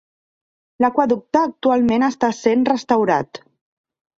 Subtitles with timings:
[0.85, 3.45] L'aqüeducte actualment està sent restaurat.